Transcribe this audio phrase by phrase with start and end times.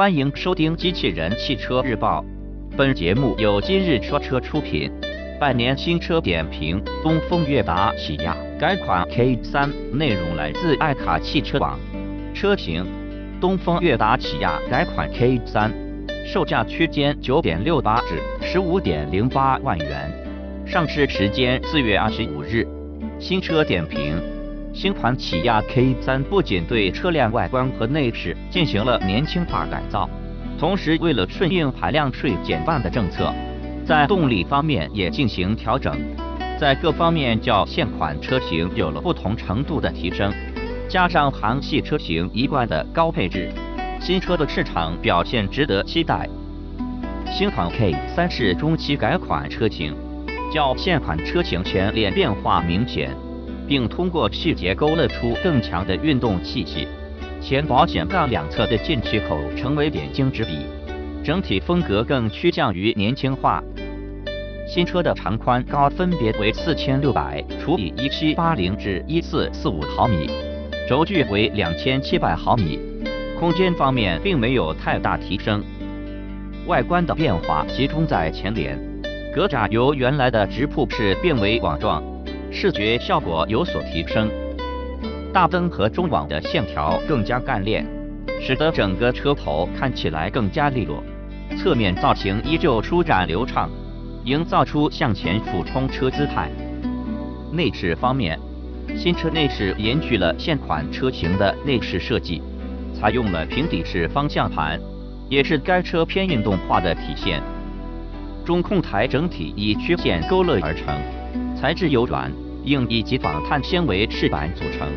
[0.00, 2.24] 欢迎收听《机器人汽车日报》，
[2.74, 4.90] 本节目由今日说车出品。
[5.38, 11.78] 半年新车点评：东风悦达起亚改款 K3，内容来自爱卡汽车网。
[12.34, 12.86] 车型：
[13.42, 15.70] 东风悦达起亚改款 K3，
[16.24, 20.10] 售价区间九点六八至十五点零八万元，
[20.66, 22.66] 上市时间四月二十五日。
[23.18, 24.18] 新车点评。
[24.72, 30.08] 新款起亚 K3 不仅对车辆外观和内饰进行了年轻化改造，
[30.58, 33.34] 同时为了顺应排量税减半的政策，
[33.84, 35.92] 在动力方面也进行调整，
[36.58, 40.32] 在各方面较现款车型有了不同程度的提升。
[40.88, 43.52] 加上韩系车型一贯的高配置，
[44.00, 46.28] 新车的市场表现值得期待。
[47.30, 49.94] 新款 K3 是中期改款车型，
[50.52, 53.10] 较现款车型前脸变化明显。
[53.70, 56.88] 并通过细节勾勒出更强的运动气息，
[57.40, 60.66] 前保险杠两侧的进气口成为点睛之笔，
[61.22, 63.62] 整体风格更趋向于年轻化。
[64.66, 70.28] 新车的长宽高分别为四千六百除以一七八零至一四四五毫米，
[70.88, 72.80] 轴距为两千七百毫米，
[73.38, 75.62] 空间方面并没有太大提升。
[76.66, 78.76] 外观的变化集中在前脸，
[79.32, 82.09] 格栅由原来的直瀑式变为网状。
[82.52, 84.28] 视觉效果有所提升，
[85.32, 87.86] 大灯和中网的线条更加干练，
[88.40, 91.02] 使得整个车头看起来更加利落。
[91.56, 93.70] 侧面造型依旧舒展流畅，
[94.24, 96.50] 营造出向前俯冲车姿态。
[97.52, 98.38] 内饰方面，
[98.96, 102.42] 新车内饰延续了现款车型的内饰设计，
[102.92, 104.78] 采用了平底式方向盘，
[105.28, 107.40] 也是该车偏运动化的体现。
[108.44, 111.00] 中控台整体以曲线勾勒而成。
[111.60, 112.32] 材质由软、
[112.64, 114.88] 硬以及仿碳纤维饰板组成，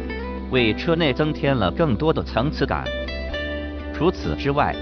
[0.50, 2.86] 为车内增添了更多的层次感。
[3.94, 4.74] 除此之外，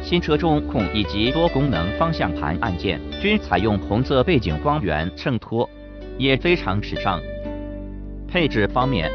[0.00, 5.68] 新车中控以及多功能方向盘按键均采用红色背景光源衬托，
[6.18, 7.20] 也非常时尚。
[8.28, 9.10] 配置方面，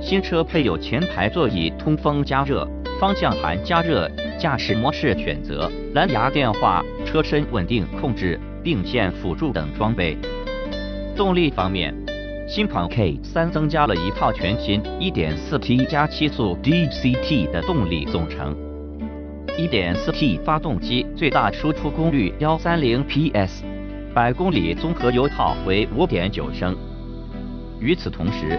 [0.00, 2.66] 新车配有前排座椅通风加热、
[2.98, 10.16] 方向盘加热、驾驶模式选择、蓝牙电话、车身稳定控制、并线辅助等装备。
[11.18, 11.92] 动力方面，
[12.46, 18.56] 新款 K3 增加了一套全新 1.4T 加七速 DCT 的动力总成。
[19.58, 23.64] 1.4T 发动机最大输出功率130 PS，
[24.14, 26.76] 百公里综合油耗为5.9升。
[27.80, 28.56] 与此同时，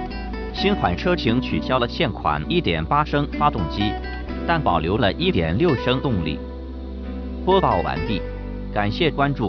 [0.53, 3.83] 新款车型取消了现款1.8升发动机，
[4.45, 6.37] 但保留了1.6升动力。
[7.45, 8.21] 播报完毕，
[8.73, 9.47] 感谢关注。